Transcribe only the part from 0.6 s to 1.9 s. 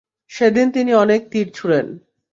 তিনি অনেক তীর ছুড়েন।